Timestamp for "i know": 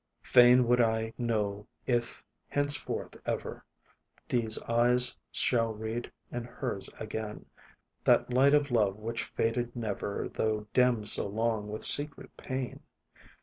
0.81-1.67